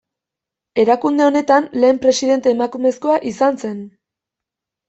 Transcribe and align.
Erakunde 0.83 1.27
honetan 1.31 1.67
lehen 1.83 2.01
presidente 2.07 2.55
emakumezkoa 2.57 3.21
izan 3.33 3.63
zen. 3.67 3.81